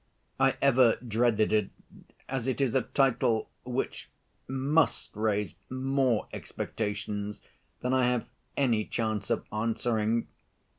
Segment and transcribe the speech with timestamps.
[0.39, 1.69] I ever dreaded it,
[2.27, 4.09] as it is a title which
[4.47, 7.39] must raise more expectations
[7.81, 8.25] than I have
[8.57, 10.27] any chance of answering.